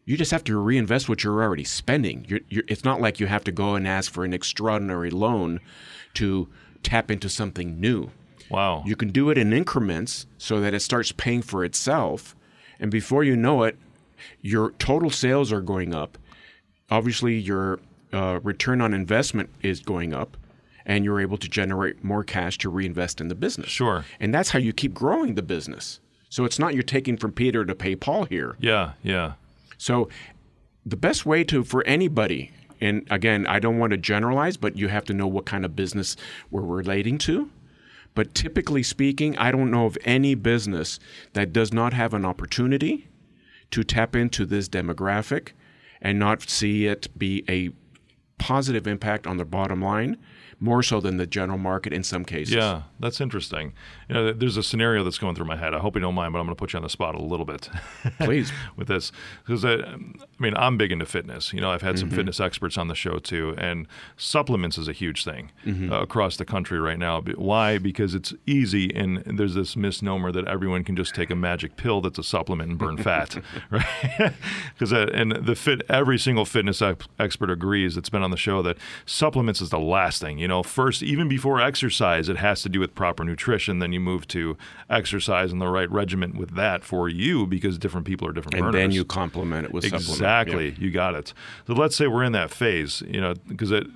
[0.07, 2.25] you just have to reinvest what you're already spending.
[2.29, 5.61] You're, you're, it's not like you have to go and ask for an extraordinary loan
[6.15, 6.49] to
[6.83, 8.11] tap into something new.
[8.49, 8.85] Wow.
[8.87, 12.35] You can do it in increments so that it starts paying for itself.
[12.81, 13.77] And before you know it,
[14.41, 16.19] your total sales are going up.
[16.91, 17.81] Obviously, your
[18.13, 20.37] uh, return on investment is going up,
[20.85, 23.69] and you're able to generate more cash to reinvest in the business.
[23.69, 24.05] Sure.
[24.21, 26.01] And that's how you keep growing the business.
[26.29, 28.57] So it's not you're taking from Peter to pay Paul here.
[28.61, 29.35] yeah, yeah.
[29.79, 30.09] So
[30.85, 34.89] the best way to for anybody, and again, I don't want to generalize, but you
[34.89, 36.17] have to know what kind of business
[36.51, 37.51] we're relating to.
[38.17, 40.99] But typically speaking, I don't know of any business
[41.35, 43.09] that does not have an opportunity
[43.71, 45.51] to tap into this demographic
[46.01, 47.71] and not see it be a
[48.39, 50.17] positive impact on their bottom line,
[50.59, 52.55] more so than the general market in some cases.
[52.55, 53.75] Yeah, that's interesting.
[54.09, 55.75] You know, there's a scenario that's going through my head.
[55.75, 57.23] I hope you don't mind, but I'm going to put you on the spot a
[57.23, 57.69] little bit.
[58.21, 58.51] Please.
[58.77, 59.13] with this
[59.45, 59.97] because I, I
[60.39, 61.53] mean I'm big into fitness.
[61.53, 62.17] You know, I've had some Mm-hmm.
[62.17, 65.93] fitness experts on the show too, and supplements is a huge thing Mm-hmm.
[65.93, 67.21] uh, across the country right now.
[67.21, 67.79] Why?
[67.79, 72.01] Because it's easy, and there's this misnomer that everyone can just take a magic pill
[72.01, 73.37] that's a supplement and burn fat,
[73.71, 74.33] right?
[74.73, 78.63] Because and the fit every single fitness ex- expert agrees that's been on the show
[78.63, 80.39] that supplements is the last thing.
[80.39, 83.79] You know, first even before exercise, it has to do with proper nutrition.
[83.79, 84.57] Then you move to
[84.91, 88.63] exercise and the right regimen with that for you because different people are different And
[88.65, 88.75] burners.
[88.75, 90.09] then you complement it with supplement.
[90.11, 90.75] Exactly, Yeah.
[90.79, 91.33] you got it.
[91.67, 93.87] So let's say we're in that phase, you know, because it.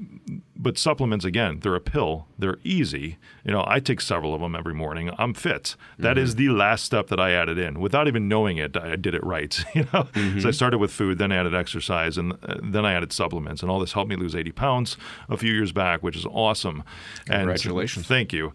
[0.63, 2.27] But supplements again, they're a pill.
[2.39, 3.17] They're easy.
[3.45, 5.11] You know, I take several of them every morning.
[5.17, 5.75] I'm fit.
[5.99, 8.77] That is the last step that I added in without even knowing it.
[8.77, 9.59] I did it right.
[9.75, 10.07] You know,
[10.41, 13.71] so I started with food, then added exercise, and uh, then I added supplements, and
[13.71, 14.97] all this helped me lose 80 pounds
[15.31, 16.83] a few years back, which is awesome.
[17.27, 18.07] And Congratulations.
[18.07, 18.53] thank you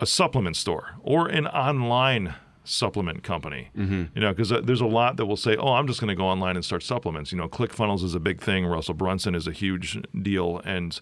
[0.00, 2.34] a supplement store or an online
[2.68, 3.70] supplement company.
[3.76, 4.04] Mm-hmm.
[4.14, 6.26] You know, because there's a lot that will say, "Oh, I'm just going to go
[6.26, 8.66] online and start supplements." You know, ClickFunnels is a big thing.
[8.66, 11.00] Russell Brunson is a huge deal, and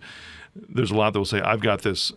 [0.55, 2.13] there's a lot that will say, "I've got this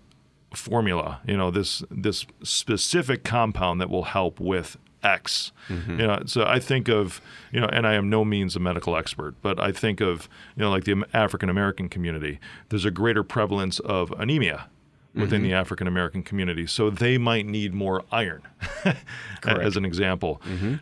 [0.53, 1.21] formula.
[1.25, 5.99] You know, this this specific compound that will help with." X, Mm-hmm.
[5.99, 6.23] you know.
[6.25, 9.59] So I think of, you know, and I am no means a medical expert, but
[9.59, 12.39] I think of, you know, like the African American community.
[12.69, 14.69] There's a greater prevalence of anemia
[15.17, 15.49] within Mm-hmm.
[15.49, 16.67] the African American community.
[16.67, 18.41] So they might need more iron,
[19.45, 20.41] as an example.
[20.45, 20.75] Mm-hmm.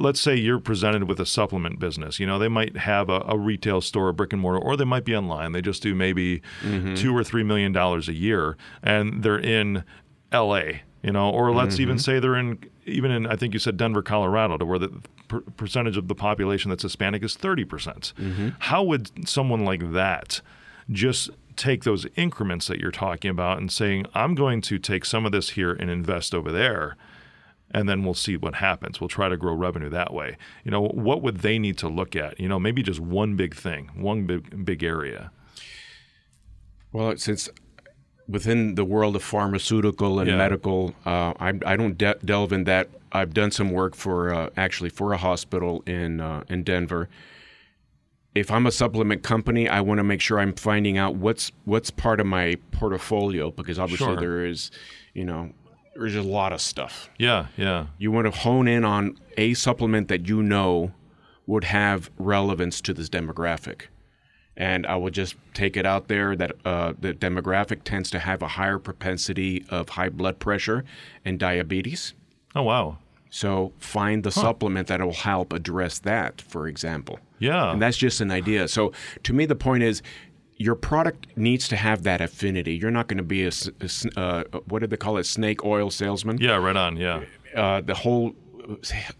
[0.00, 2.18] Let's say you're presented with a supplement business.
[2.18, 4.84] You know, they might have a, a retail store, a brick and mortar, or they
[4.84, 5.52] might be online.
[5.52, 6.94] They just do maybe Mm-hmm.
[6.94, 9.84] two or three million dollars a year, and they're in
[10.30, 10.82] L.A.
[11.02, 12.00] You know, or let's even Mm-hmm.
[12.00, 14.90] say they're in even in I think you said Denver, Colorado, to where the
[15.28, 18.12] per- percentage of the population that's Hispanic is thirty percent.
[18.18, 18.50] Mm-hmm.
[18.60, 20.40] How would someone like that
[20.90, 21.30] just
[21.62, 25.32] take those increments that you're talking about and saying, I'm going to take some of
[25.32, 26.96] this here and invest over there,
[27.70, 29.00] and then we'll see what happens.
[29.00, 30.36] We'll try to grow revenue that way.
[30.64, 32.38] You know, what would they need to look at?
[32.40, 35.30] You know, maybe just one big thing, one big big area.
[36.92, 37.48] Well, since
[38.28, 40.36] within the world of pharmaceutical and Yeah.
[40.36, 42.88] medical, uh, I, I don't de- delve in that.
[43.12, 47.08] I've done some work for uh, actually for a hospital in uh, in Denver.
[48.34, 51.90] If I'm a supplement company, I want to make sure I'm finding out what's what's
[51.90, 54.16] part of my portfolio because obviously Sure.
[54.16, 54.70] there is,
[55.12, 55.52] you know,
[55.94, 57.10] there's a lot of stuff.
[57.18, 60.92] Yeah, yeah, You want to hone in on a supplement that you know
[61.46, 63.82] would have relevance to this demographic.
[64.56, 68.42] And I would just take it out there that uh, the demographic tends to have
[68.42, 70.84] a higher propensity of high blood pressure
[71.24, 72.14] and diabetes.
[72.54, 72.98] Oh wow,
[73.34, 77.18] So find the supplement that will help address that, for example.
[77.38, 78.68] yeah, And that's just an idea.
[78.68, 78.92] So
[79.22, 80.02] to me, the point is,
[80.58, 82.74] your product needs to have that affinity.
[82.76, 83.50] You're not going to be a
[84.16, 87.22] uh, what did they call it, snake oil salesman yeah, right on, yeah,
[87.56, 88.34] uh, the whole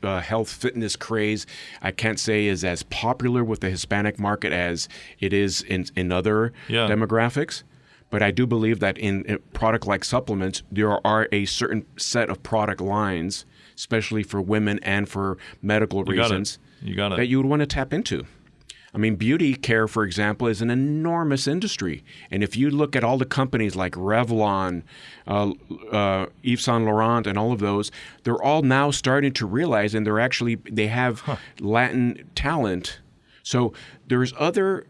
[0.03, 1.47] uh, health fitness craze,
[1.81, 6.13] I can't say is as popular with the Hispanic market as it is in, in
[6.13, 6.87] other Yeah.
[6.87, 7.63] demographics.
[8.11, 12.29] But I do believe that in a product like supplements, there are a certain set
[12.29, 13.47] of product lines,
[13.83, 17.17] especially for women and for medical you got reasons, it, you got it.
[17.17, 18.25] that you would want to tap into.
[18.95, 22.05] I mean, beauty care, for example, is an enormous industry.
[22.31, 24.83] And if you look at all the companies like Revlon,
[25.27, 25.53] uh,
[25.91, 27.91] uh, Yves Saint Laurent, and all of those,
[28.23, 31.37] they're all now starting to realize, and they're actually they have huh.
[31.59, 33.01] Latin talent.
[33.43, 33.73] So
[34.07, 34.87] there's other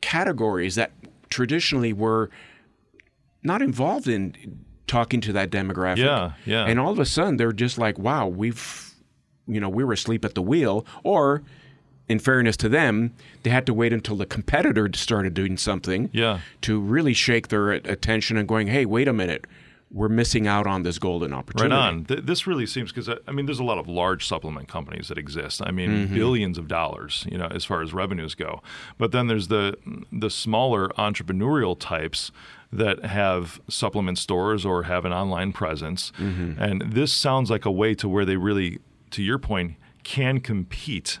[0.00, 0.92] categories that
[1.30, 2.30] traditionally were
[3.42, 5.98] not involved in talking to that demographic.
[5.98, 6.64] Yeah, yeah.
[6.66, 8.94] And all of a sudden, they're just like, "Wow, we've,
[9.46, 11.42] you know, we were asleep at the wheel," or
[12.08, 16.40] in fairness to them, they had to wait until the competitor started doing something yeah.
[16.62, 19.44] to really shake their attention and going, hey, wait a minute.
[19.96, 21.74] We're missing out on this golden opportunity.
[21.74, 22.04] Right on.
[22.26, 25.62] this really seems because I mean, there's a lot of large supplement companies that exist.
[25.64, 26.14] I mean, mm-hmm.
[26.14, 28.62] billions of dollars, you know, as far as revenues go.
[28.98, 29.74] But then there's the
[30.12, 32.30] the smaller entrepreneurial types
[32.70, 36.12] that have supplement stores or have an online presence.
[36.18, 36.60] Mm-hmm.
[36.62, 38.80] And this sounds like a way to where they really,
[39.12, 41.18] to your point, can compete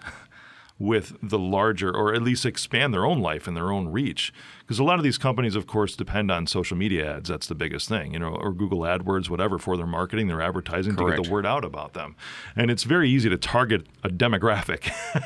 [0.78, 4.32] with the larger, or at least expand their own life and their own reach.
[4.58, 7.28] Because a lot of these companies, of course, depend on social media ads.
[7.28, 10.96] That's the biggest thing, you know, or Google AdWords, whatever, for their marketing, their advertising
[10.96, 11.16] Correct.
[11.16, 12.16] to get the word out about them.
[12.56, 14.80] And it's very easy to target a demographic,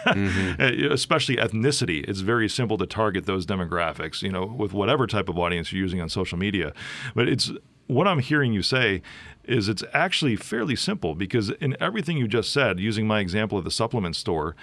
[0.04, 0.92] mm-hmm.
[0.92, 2.06] especially ethnicity.
[2.06, 5.82] It's very simple to target those demographics, you know, with whatever type of audience you're
[5.82, 6.72] using on social media.
[7.14, 7.50] But it's
[7.90, 9.02] what I'm hearing you say
[9.44, 13.64] is it's actually fairly simple because in everything you just said, using my example of
[13.64, 14.54] the supplement store,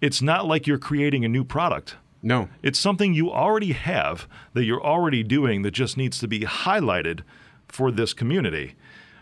[0.00, 1.96] it's not like you're creating a new product.
[2.22, 2.48] No.
[2.62, 7.20] It's something you already have that you're already doing that just needs to be highlighted
[7.68, 8.74] for this community,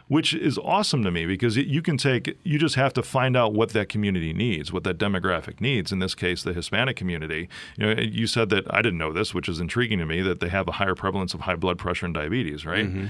[0.09, 3.55] which is awesome to me because you can take, you just have to find out
[3.55, 5.93] what that community needs, what that demographic needs.
[5.93, 7.49] In this case, the Hispanic community.
[7.77, 10.41] You know, you said that I didn't know this, which is intriguing to me, that
[10.41, 12.87] they have a higher prevalence of high blood pressure and diabetes, right?
[12.87, 13.07] Mm-hmm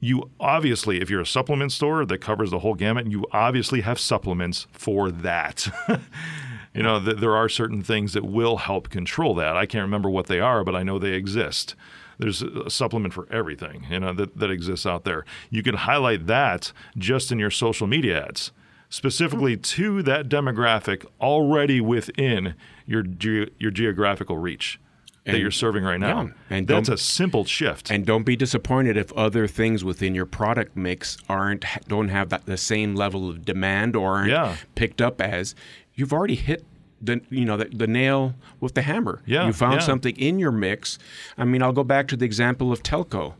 [0.00, 3.98] you obviously, if you're a supplement store that covers the whole gamut, you obviously have
[3.98, 5.66] supplements for that.
[6.74, 9.56] you know, th- there are certain things that will help control that.
[9.56, 11.74] I can't remember what they are, but I know they exist.
[12.18, 15.24] There's a supplement for everything, you know, that, that exists out there.
[15.50, 18.52] You can highlight that just in your social media ads,
[18.88, 22.54] specifically to that demographic already within
[22.86, 24.80] your ge- your geographical reach
[25.26, 26.22] and, that you're serving right now.
[26.22, 27.90] Yeah, and that's a simple shift.
[27.90, 32.46] And don't be disappointed if other things within your product mix aren't don't have that,
[32.46, 34.56] the same level of demand or aren't yeah.
[34.74, 35.54] picked up as
[35.94, 36.64] you've already hit
[37.00, 39.22] the you know the, the nail with the hammer.
[39.26, 39.86] Yeah, you found yeah.
[39.86, 40.98] something in your mix.
[41.36, 43.34] I mean, I'll go back to the example of Telco.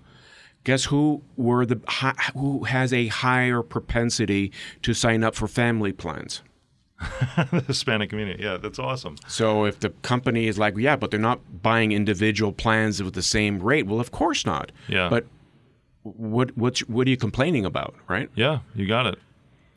[0.64, 1.80] Guess who were the
[2.34, 6.42] who has a higher propensity to sign up for family plans?
[7.52, 8.42] the Hispanic community.
[8.42, 9.16] Yeah, that's awesome.
[9.26, 13.22] So if the company is like, yeah, but they're not buying individual plans with the
[13.22, 14.72] same rate, well, of course not.
[14.88, 15.08] Yeah.
[15.08, 15.26] But
[16.02, 18.30] what what's what are you complaining about, right?
[18.34, 19.18] Yeah, you got it.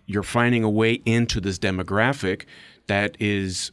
[0.05, 2.45] You're finding a way into this demographic
[2.87, 3.71] that is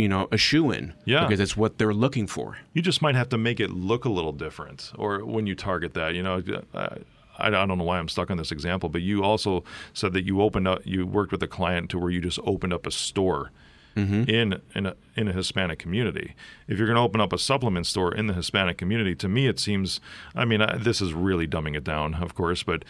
[0.00, 0.94] you know, a shoe in.
[1.04, 1.26] Yeah.
[1.26, 2.56] Because it's what they're looking for.
[2.72, 5.92] You just might have to make it look a little different or when you target
[5.92, 6.14] that.
[6.14, 6.96] You know, uh,
[7.40, 10.40] I, don't know why I'm stuck on this example, but you also said that you
[10.40, 13.50] opened up, you worked with a client to where you just opened up a store.
[13.96, 14.30] Mm-hmm.
[14.30, 16.36] in in a, in a Hispanic community.
[16.68, 19.48] If you're going to open up a supplement store in the Hispanic community, to me
[19.48, 20.00] it seems.
[20.32, 22.84] I mean, I, this is really dumbing it down, of course, but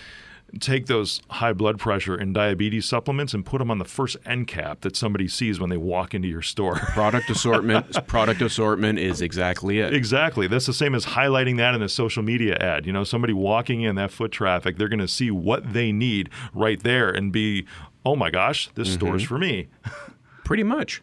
[0.59, 4.49] take those high blood pressure and diabetes supplements and put them on the first end
[4.49, 6.75] cap that somebody sees when they walk into your store.
[6.93, 9.95] product assortment product assortment is exactly it.
[9.95, 10.47] Exactly.
[10.47, 12.87] That's the same as highlighting that in a social media ad.
[12.87, 16.31] You know, somebody walking in that foot traffic, they're going to see what they need
[16.53, 17.67] right there and be,
[18.05, 18.97] "Oh my gosh, this mm-hmm.
[18.97, 19.69] store's for me."
[20.45, 21.03] Pretty much.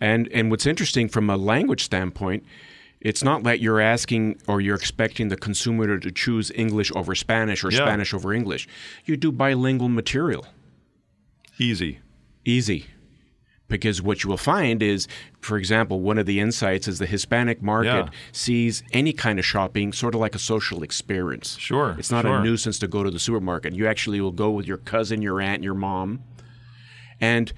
[0.00, 2.44] And and what's interesting from a language standpoint,
[3.04, 7.62] it's not that you're asking or you're expecting the consumer to choose English over Spanish
[7.62, 7.78] or yeah.
[7.78, 8.66] Spanish over English.
[9.04, 10.46] You do bilingual material.
[11.58, 12.00] Easy.
[12.46, 12.86] Easy.
[13.68, 15.06] Because what you will find is,
[15.40, 18.08] for example, one of the insights is the Hispanic market yeah.
[18.32, 21.58] sees any kind of shopping sort of like a social experience.
[21.58, 21.94] Sure.
[21.98, 22.36] It's not sure.
[22.38, 23.74] a nuisance to go to the supermarket.
[23.74, 26.22] You actually will go with your cousin, your aunt, your mom.
[27.20, 27.52] And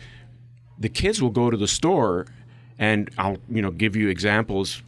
[0.79, 2.27] the kids will go to the store
[2.79, 4.83] and I'll, you know, give you examples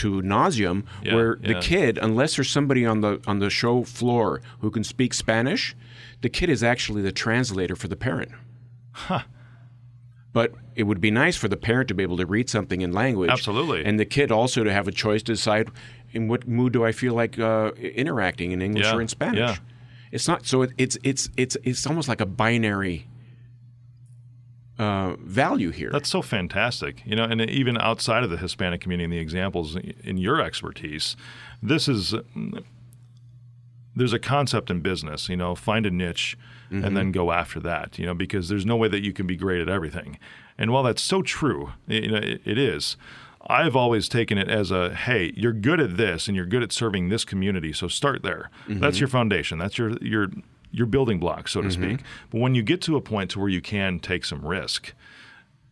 [0.00, 1.60] to nauseum yeah, where the yeah.
[1.60, 5.74] kid unless there's somebody on the on the show floor who can speak spanish
[6.20, 8.32] the kid is actually the translator for the parent.
[8.92, 9.22] Huh.
[10.32, 12.92] But it would be nice for the parent to be able to read something in
[12.92, 13.30] language.
[13.30, 13.84] Absolutely.
[13.84, 15.70] And the kid also to have a choice to decide
[16.12, 19.60] in what mood do i feel like uh, interacting in english yeah, or in spanish.
[20.10, 23.06] it's not so it, it's it's it's it's almost like a binary
[24.80, 25.90] uh, value here.
[25.90, 27.02] That's so fantastic.
[27.04, 31.16] You know, and even outside of the Hispanic community and the examples in your expertise,
[31.62, 32.14] this is
[33.94, 36.38] there's a concept in business, you know, find a niche
[36.70, 36.82] mm-hmm.
[36.82, 37.12] and then mm-hmm.
[37.12, 39.68] go after that, you know, because there's no way that you can be great at
[39.68, 40.18] everything.
[40.56, 42.96] And while that's so true, you know, it, it is.
[43.46, 46.72] I've always taken it as a hey, you're good at this and you're good at
[46.72, 48.50] serving this community, so start there.
[48.66, 49.58] That's your foundation.
[49.58, 50.28] That's your your
[50.70, 52.00] your building block, so to speak.
[52.30, 54.92] But when you get to a point to where you can take some risk,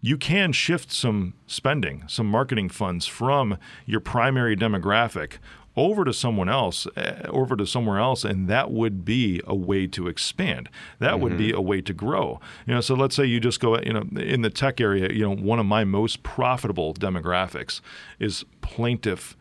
[0.01, 5.39] you can shift some spending, some marketing funds from your primary demographic
[5.77, 9.87] over to someone else, uh, over to somewhere else, and that would be a way
[9.87, 10.69] to expand.
[10.99, 12.41] That would be a way to grow.
[12.67, 15.21] You know, so let's say you just go, you know, in the tech area, you
[15.21, 17.81] know, one of my most profitable demographics
[18.19, 19.37] is plaintiff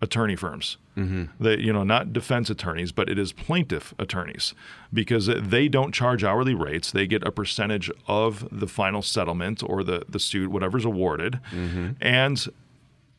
[0.00, 0.76] attorney firms.
[0.96, 1.42] Mm-hmm.
[1.42, 4.54] That you know, not defense attorneys, but it is plaintiff attorneys
[4.92, 6.90] because they don't charge hourly rates.
[6.90, 11.40] They get a percentage of the final settlement or the the suit, whatever's awarded,
[12.00, 12.46] and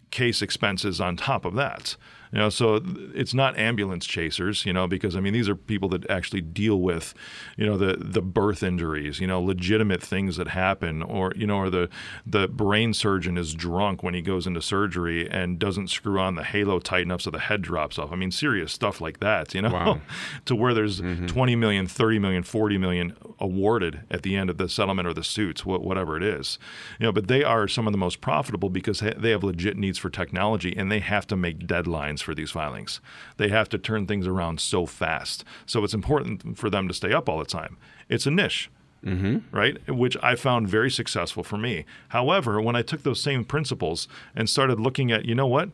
[0.09, 1.95] case expenses on top of that.
[2.31, 2.81] You know, so
[3.13, 6.81] it's not ambulance chasers, you know, because I mean these are people that actually deal
[6.81, 7.13] with,
[7.55, 11.57] you know, the the birth injuries, you know, legitimate things that happen, or you know,
[11.57, 11.89] or the
[12.25, 16.43] the brain surgeon is drunk when he goes into surgery and doesn't screw on the
[16.43, 18.11] halo tight enough so the head drops off.
[18.11, 20.01] I mean, serious stuff like that, you know, Wow.
[20.45, 21.27] to where there's mm-hmm.
[21.27, 25.23] 20 million, 30 million, 40 million awarded at the end of the settlement or the
[25.23, 26.57] suits, whatever it is.
[26.99, 29.97] You know, but they are some of the most profitable because they have legit needs
[29.97, 32.99] for technology and they have to make deadlines for these filings.
[33.37, 35.43] They have to turn things around so fast.
[35.65, 37.77] So it's important for them to stay up all the time.
[38.09, 38.69] It's a niche.
[39.05, 39.55] Mm-hmm.
[39.55, 41.85] Right, which I found very successful for me.
[42.09, 45.69] However, when I took those same principles and started looking at, you know what,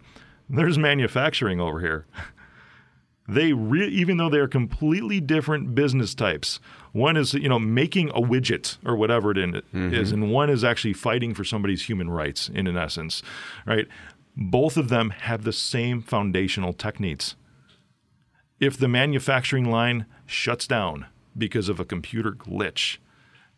[0.50, 2.06] there's manufacturing over here
[3.28, 6.60] they re- even though they're completely different business types
[6.94, 9.94] one is you know making a widget or whatever it in- mm-hmm.
[9.94, 13.22] is, and one is actually fighting for somebody's human rights in an essence
[13.66, 13.88] right?
[14.36, 17.36] Both of them have the same foundational techniques.
[18.60, 22.98] if the manufacturing line shuts down because of a computer glitch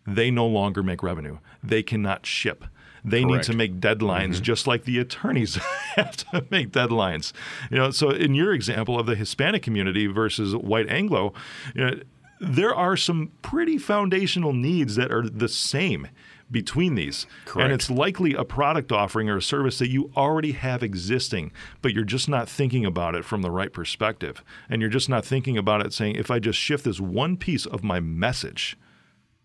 [0.08, 1.40] they no longer make revenue.
[1.64, 2.66] They cannot ship.
[3.04, 4.44] They need to make deadlines mm-hmm.
[4.44, 5.56] just like the attorneys
[5.96, 7.34] have to make deadlines.
[7.70, 11.34] You know so in your example of the hispanic community versus white anglo
[11.76, 12.00] you know,
[12.40, 16.08] there are some pretty foundational needs that are the same
[16.52, 17.26] between these.
[17.46, 17.64] Correct.
[17.64, 21.94] and it's likely a product offering or a service that you already have existing but
[21.94, 24.44] you're just not thinking about it from the right perspective.
[24.70, 27.66] And you're just not thinking about it saying if i just shift this one piece
[27.66, 28.78] of my message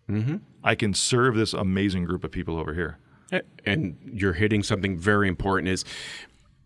[0.09, 0.37] mm-hmm.
[0.63, 2.97] i can serve this amazing group of people over here.
[3.65, 5.85] And you're hitting something very important is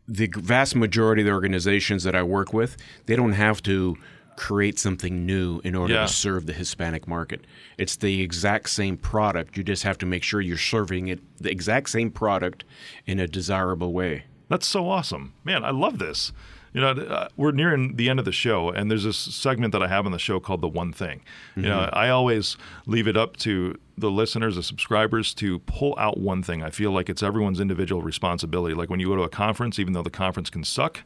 [0.07, 3.97] the vast majority of the organizations that I work with, they don't have to
[4.37, 6.01] create something new in order Yeah.
[6.01, 7.45] to serve the Hispanic market.
[7.77, 9.57] It's the exact same product.
[9.57, 12.63] You just have to make sure you're serving it the exact same product
[13.05, 14.25] in a desirable way.
[14.49, 15.63] That's so awesome, man!
[15.65, 16.31] I love this.
[16.73, 19.81] You know, uh, we're nearing the end of the show, and there's this segment that
[19.81, 21.21] I have on the show called "The One Thing."
[21.55, 26.17] You know, I always leave it up to the listeners, the subscribers, to pull out
[26.19, 26.61] one thing.
[26.61, 28.75] I feel like it's everyone's individual responsibility.
[28.75, 31.03] Like when you go to a conference, even though the conference can suck,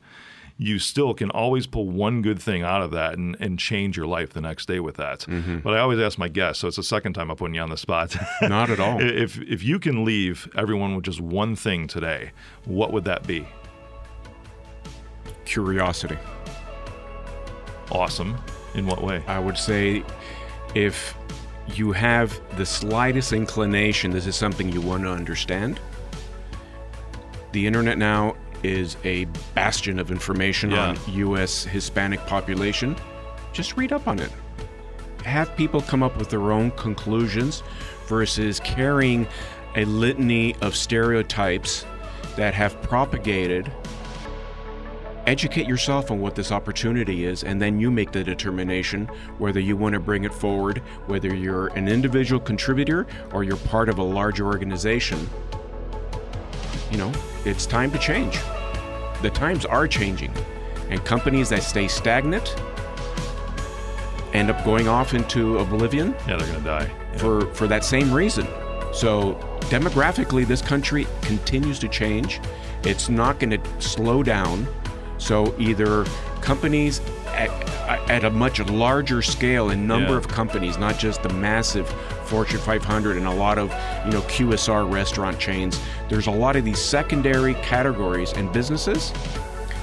[0.62, 4.05] you still can always pull one good thing out of that and, and change your
[4.05, 5.22] life the next day with that.
[5.22, 5.60] Mm-hmm.
[5.60, 7.70] But I always ask my guests, so it's the second time I'm putting you on
[7.70, 8.14] the spot.
[8.41, 9.01] Not at all.
[9.01, 12.32] if if you can leave everyone with just one thing today,
[12.66, 13.47] what would that be?
[15.45, 16.18] Curiosity.
[17.89, 18.38] Awesome.
[18.76, 19.24] In what way?
[19.28, 20.03] I would say
[20.76, 21.16] if
[21.74, 25.80] you have the slightest inclination this is something you want to understand,
[27.53, 30.89] the internet now is a bastion of information Yeah.
[30.89, 32.95] on US Hispanic population.
[33.53, 34.32] Just read up on it.
[35.26, 37.64] Have people come up with their own conclusions
[38.07, 39.28] versus carrying
[39.76, 41.86] a litany of stereotypes
[42.36, 43.72] that have propagated
[45.28, 49.05] educate yourself on what this opportunity is and then you make the determination
[49.38, 53.89] whether you want to bring it forward whether you're an individual contributor or you're part
[53.89, 55.30] of a larger organization
[56.89, 57.12] you know
[57.50, 58.38] it's time to change
[59.22, 60.34] the times are changing
[60.89, 62.56] and companies that stay stagnant
[64.34, 66.89] end up going off into oblivion Yeah, they're gonna die.
[67.12, 67.18] Yeah.
[67.18, 68.47] for for that same reason.
[68.93, 69.34] So
[69.70, 72.39] demographically, this country continues to change.
[72.84, 74.68] It's not going to slow down.
[75.18, 76.06] So either
[76.41, 77.02] companies
[77.36, 80.18] at, at a much larger scale in number Yeah.
[80.18, 81.88] of companies, not just the massive
[82.26, 83.70] Fortune 500 and a lot of
[84.06, 85.80] you know QSR restaurant chains.
[86.10, 89.12] There's a lot of these secondary categories and businesses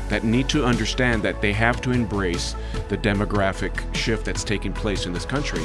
[0.08, 2.54] that need to understand that they have to embrace
[2.88, 5.64] the demographic shift that's taking place in this country.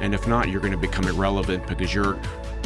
[0.00, 2.18] And if not, you're going to become irrelevant because your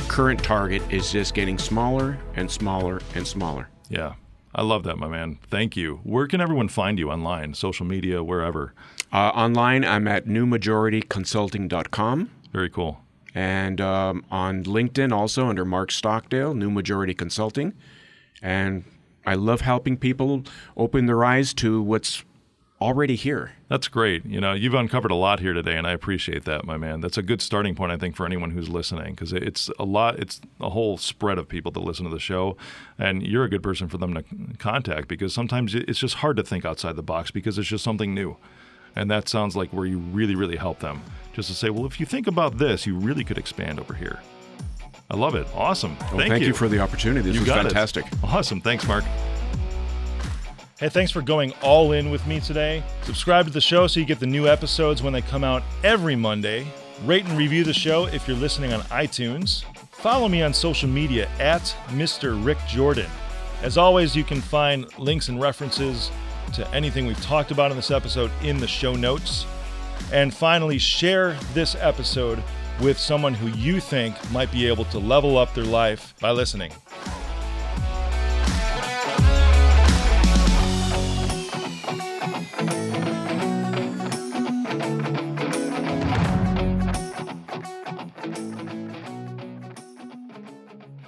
[0.08, 3.68] current target is just getting smaller and smaller and smaller.
[3.88, 4.14] Yeah.
[4.56, 5.38] I love that, my man.
[5.50, 6.00] Thank you.
[6.02, 8.72] Where can everyone find you online, social media, wherever?
[9.12, 12.30] Uh, online, I'm at newmajorityconsulting.com.
[12.52, 13.00] Very cool.
[13.34, 17.74] And um, on LinkedIn, also under Mark Stockdale, New Majority Consulting.
[18.40, 18.84] And
[19.26, 20.44] I love helping people
[20.74, 22.24] open their eyes to what's
[22.80, 23.52] already here.
[23.68, 24.24] That's great.
[24.26, 27.00] You know, you've uncovered a lot here today, and I appreciate that, my man.
[27.00, 30.18] That's a good starting point, I think, for anyone who's listening, because it's a lot.
[30.18, 32.56] It's a whole spread of people that listen to the show,
[32.98, 34.24] and you're a good person for them to
[34.58, 38.14] contact because sometimes it's just hard to think outside the box because it's just something
[38.14, 38.36] new,
[38.94, 41.02] and that sounds like where you really, really help them.
[41.32, 44.20] Just to say, well, if you think about this, you really could expand over here.
[45.10, 45.46] I love it.
[45.54, 45.96] Awesome.
[45.98, 46.48] Well, thank, thank you.
[46.48, 46.54] you.
[46.54, 47.22] for the opportunity.
[47.30, 47.68] This You was got it.
[47.68, 48.04] fantastic.
[48.24, 48.60] Awesome.
[48.60, 49.04] Thanks, Mark.
[50.78, 52.82] Hey, thanks for going all in with me today.
[53.00, 56.16] Subscribe to the show so you get the new episodes when they come out every
[56.16, 56.66] Monday.
[57.06, 59.64] Rate and review the show if you're listening on iTunes.
[59.92, 62.44] Follow me on social media at Mr.
[62.44, 63.10] Rick Jordan.
[63.62, 66.10] As always, you can find links and references
[66.52, 69.46] to anything we've talked about in this episode in the show notes.
[70.12, 72.42] And finally, share this episode
[72.82, 76.70] with someone who you think might be able to level up their life by listening.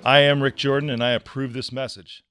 [0.09, 2.25] I am Rick Jordan, and I approve this message.